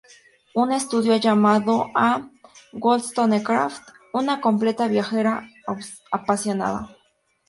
Un 0.55 0.71
estudioso 0.71 1.13
ha 1.15 1.17
llamado 1.19 1.85
a 1.93 2.27
Wollstonecraft 2.73 3.83
"una 4.13 4.41
completa 4.41 4.87
viajera 4.87 5.47
apasionada". 6.11 6.97